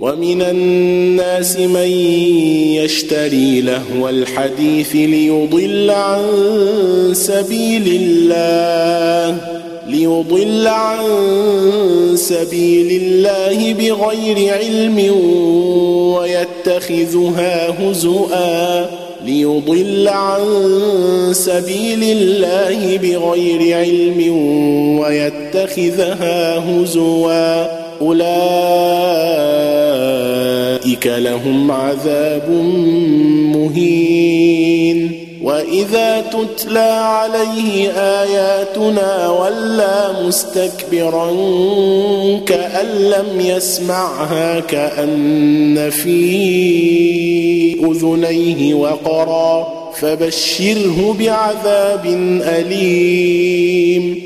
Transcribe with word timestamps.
ومن 0.00 0.42
الناس 0.42 1.56
من 1.58 1.88
يشتري 2.76 3.60
لهو 3.60 4.08
الحديث 4.08 4.96
ليضل 4.96 5.90
عن 5.90 6.22
سبيل 7.12 8.00
الله 8.02 9.38
ليضل 9.86 10.66
عن 10.66 11.00
سبيل 12.14 13.02
الله 13.02 13.72
بغير 13.72 14.54
علم 14.54 14.98
ويتخذها 16.16 17.74
هزؤا 17.80 18.86
ليضل 19.26 20.08
عن 20.08 20.42
سبيل 21.32 22.02
الله 22.02 22.96
بغير 22.96 23.76
علم 23.76 24.36
ويتخذها 24.98 26.58
هزوا 26.58 27.66
أولئك 28.00 29.75
لهم 31.04 31.70
عذاب 31.70 32.50
مهين. 33.54 35.26
وإذا 35.42 36.20
تتلى 36.20 36.78
عليه 36.78 37.90
آياتنا 37.90 39.30
ولى 39.30 40.14
مستكبرا 40.26 41.30
كأن 42.46 42.86
لم 42.86 43.40
يسمعها 43.40 44.60
كأن 44.60 45.90
في 45.90 46.16
أذنيه 47.84 48.74
وقرا 48.74 49.68
فبشره 49.94 51.16
بعذاب 51.18 52.06
أليم. 52.42 54.25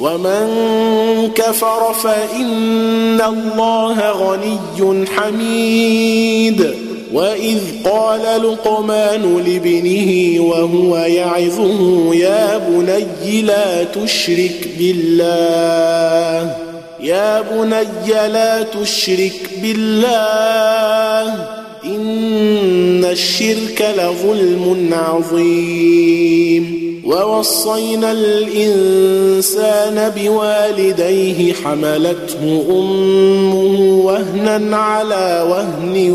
ومن 0.00 0.46
كفر 1.34 1.92
فإن 1.92 3.20
الله 3.20 4.10
غني 4.10 5.06
حميد. 5.06 6.74
وإذ 7.12 7.58
قال 7.84 8.20
لقمان 8.22 9.44
لابنه 9.46 10.40
وهو 10.44 10.96
يعظه 10.96 12.14
يا 12.14 12.58
بني 12.58 13.42
لا 13.42 13.84
تشرك 13.84 14.68
بالله 14.78 16.56
يا 17.00 17.40
بني 17.40 18.28
لا 18.28 18.62
تشرك 18.62 19.50
بالله. 19.62 21.09
الشرك 23.12 23.94
لظلم 23.96 24.88
عظيم. 24.92 26.80
ووصينا 27.04 28.12
الإنسان 28.12 30.12
بوالديه 30.16 31.52
حملته 31.52 32.64
أمه 32.70 34.00
وهنا 34.04 34.76
على 34.76 35.46
وهن 35.50 36.12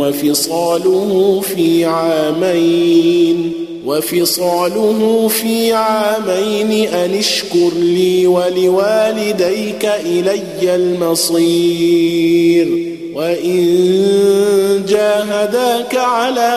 وفصاله 0.00 1.42
في 1.54 1.84
عامين. 1.84 3.52
وفصاله 3.86 5.28
في 5.28 5.72
عامين 5.72 6.88
أن 6.88 7.14
اشكر 7.14 7.70
لي 7.78 8.26
ولوالديك 8.26 9.84
إلي 9.84 10.74
المصير. 10.74 12.68
وإن 13.14 14.84
جاهداك 14.88 15.96
على 15.96 16.54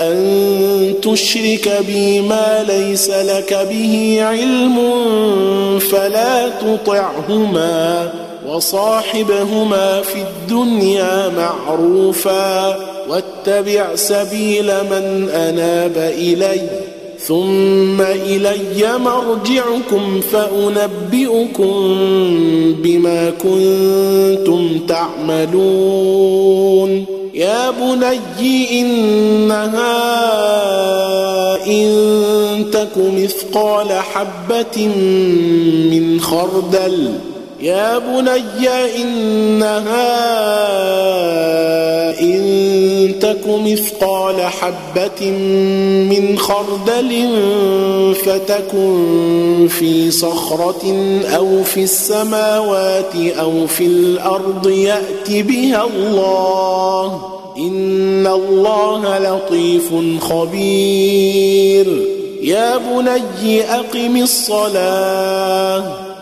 أن 0.00 0.94
تشرك 1.02 1.82
بي 1.86 2.20
ما 2.20 2.64
ليس 2.68 3.10
لك 3.10 3.66
به 3.70 4.18
علم 4.22 4.78
فلا 5.78 6.48
تطعهما 6.48 8.08
وصاحبهما 8.46 10.02
في 10.02 10.22
الدنيا 10.22 11.28
معروفا 11.28 12.76
واتبع 13.08 13.94
سبيل 13.94 14.66
من 14.66 15.28
أناب 15.28 15.96
إلي 15.96 16.60
ثم 17.30 18.00
إلي 18.00 18.98
مرجعكم 18.98 20.20
فأنبئكم 20.20 21.72
بما 22.82 23.30
كنتم 23.30 24.78
تعملون. 24.88 26.40
يا 27.34 27.70
بني 27.70 28.80
إنها 28.80 29.86
إن 31.66 31.90
تك 32.72 32.96
مثقال 32.96 33.92
حبة 33.92 34.86
من 35.90 36.20
خردل 36.20 37.12
يا 37.60 37.98
بني 37.98 38.68
إنها 39.02 40.20
إن 42.20 43.14
تك 43.20 43.46
مثقال 43.46 44.40
حبة 44.40 45.30
من 46.10 46.38
خردل 46.38 47.28
فتكن 48.24 49.68
في 49.70 50.10
صخرة 50.10 51.22
أو 51.36 51.62
في 51.62 51.82
السماوات 51.82 53.16
أو 53.16 53.66
في 53.66 53.86
الأرض 53.86 54.68
يأت 54.68 55.30
بها 55.30 55.84
الله. 55.84 57.22
إن 57.58 58.26
الله 58.26 59.18
لطيف 59.18 59.92
خبير. 60.20 62.06
يا 62.42 62.76
بني 62.76 63.62
أقم 63.62 64.16
الصلاة. 64.16 66.09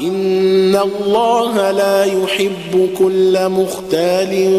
إن 0.00 0.76
الله 0.76 1.70
لا 1.70 2.04
يحب 2.04 2.88
كل 2.98 3.48
مختال 3.48 4.50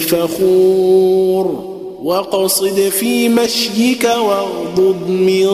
فخور. 0.00 1.76
وقصد 2.02 2.78
في 2.78 3.28
مشيك 3.28 4.04
واغضض 4.04 5.08
من 5.08 5.46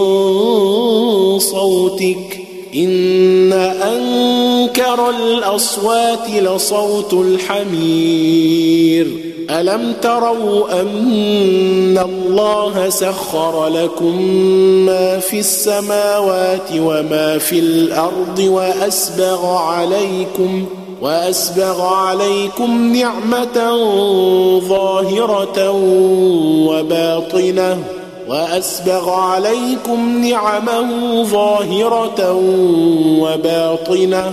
صوتك. 1.38 2.40
إن 2.74 3.52
أنكر 3.52 5.10
الأصوات 5.10 6.30
لصوت 6.30 7.12
الحمير. 7.12 9.31
ألم 9.50 9.94
تروا 10.02 10.80
أن 10.80 11.98
الله 11.98 12.88
سخر 12.88 13.68
لكم 13.68 14.22
ما 14.86 15.18
في 15.18 15.38
السماوات 15.38 16.68
وما 16.76 17.38
في 17.38 17.58
الأرض 17.58 18.38
وأسبغ 18.38 19.46
عليكم 19.46 20.66
وأسبغ 21.02 21.82
عليكم 21.82 22.92
نعمة 22.92 23.78
ظاهرة 24.68 25.70
وباطنة 26.68 27.78
وأسبغ 28.28 29.10
عليكم 29.10 30.24
نعمه 30.24 31.22
ظاهرة 31.22 32.32
وباطنة 33.20 34.32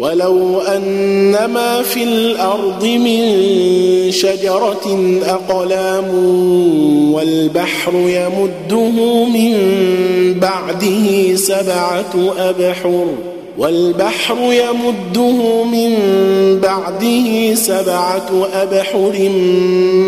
ولو 0.00 0.60
أن 0.60 1.44
ما 1.44 1.82
في 1.82 2.04
الأرض 2.04 2.84
من 2.84 3.22
شجرة 4.10 5.18
أقلام 5.26 6.08
والبحر 7.12 7.92
يمده 7.94 9.24
من 9.24 9.54
بعده 10.40 11.36
سبعة 11.36 12.32
أبحر 12.38 13.06
والبحر 13.58 14.36
يمده 14.40 15.64
من 15.64 15.90
بعده 16.60 17.54
سبعة 17.54 18.48
أبحر 18.54 19.28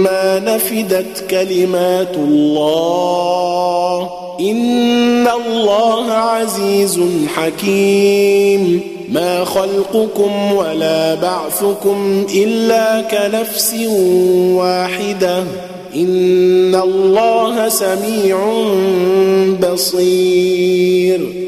ما 0.05 0.39
نفدت 0.39 1.25
كلمات 1.31 2.17
الله 2.17 4.11
إن 4.41 5.29
الله 5.29 6.13
عزيز 6.13 7.01
حكيم. 7.35 8.81
ما 9.13 9.45
خلقكم 9.45 10.53
ولا 10.53 11.15
بعثكم 11.15 12.27
إلا 12.35 13.01
كنفس 13.01 13.75
واحدة. 14.53 15.39
إن 15.95 16.75
الله 16.75 17.69
سميع 17.69 18.65
بصير. 19.73 21.48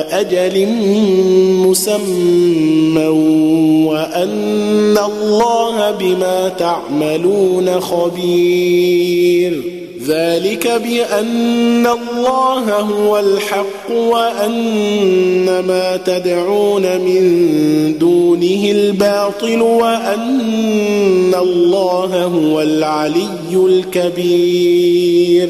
أجل 0.21 0.67
مسمى 1.67 3.07
وأن 3.87 4.97
الله 4.97 5.91
بما 5.91 6.51
تعملون 6.59 7.79
خبير. 7.79 9.61
ذلك 10.07 10.67
بأن 10.67 11.87
الله 11.87 12.79
هو 12.79 13.19
الحق 13.19 13.91
وأن 13.91 15.63
ما 15.67 15.99
تدعون 16.05 16.81
من 16.81 17.95
دونه 17.99 18.71
الباطل 18.71 19.61
وأن 19.61 21.35
الله 21.41 22.23
هو 22.23 22.61
العلي 22.61 23.53
الكبير. 23.53 25.49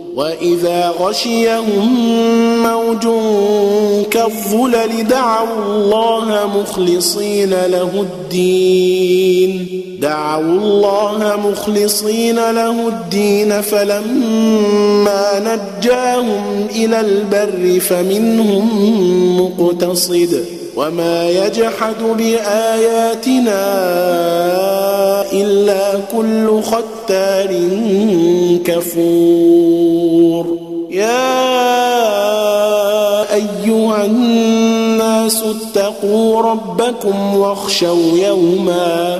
وإذا 0.15 0.93
غشيهم 0.99 1.89
موج 2.63 3.07
كالظلل 4.11 5.07
دعوا 5.07 5.65
الله 5.65 6.49
مخلصين 6.61 7.49
له 7.49 7.89
الدين. 8.01 9.67
دعوا 10.01 10.41
الله 10.41 11.39
مخلصين 11.45 12.35
له 12.35 12.87
الدين 12.87 13.61
فلما 13.61 15.25
نجاهم 15.39 16.67
إلى 16.75 16.99
البر 16.99 17.79
فمنهم 17.79 18.67
مقتصد. 19.41 20.45
وما 20.75 21.29
يجحد 21.29 22.03
باياتنا 22.17 23.61
الا 25.33 25.99
كل 26.17 26.61
ختار 26.63 27.51
كفور 28.65 30.57
يا 30.89 31.31
ايها 33.33 34.05
الناس 34.05 35.43
اتقوا 35.43 36.41
ربكم 36.41 37.35
واخشوا 37.37 38.17
يوما 38.17 39.19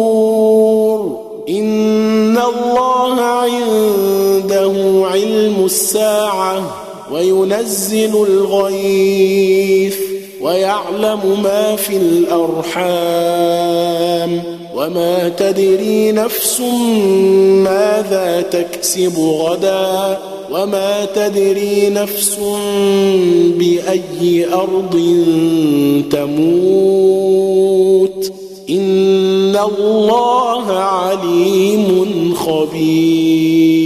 الساعة 5.71 6.75
وينزل 7.11 8.25
الغيث 8.29 9.95
ويعلم 10.41 11.41
ما 11.43 11.75
في 11.75 11.97
الأرحام 11.97 13.21
وما 14.75 15.29
تدري 15.29 16.11
نفس 16.11 16.59
ماذا 17.63 18.41
تكسب 18.51 19.19
غدا 19.19 20.17
وما 20.51 21.05
تدري 21.15 21.89
نفس 21.89 22.39
بأي 23.57 24.47
أرض 24.53 24.95
تموت 26.11 27.41
إن 28.69 29.55
الله 29.55 30.71
عليم 30.71 32.33
خبير 32.35 33.80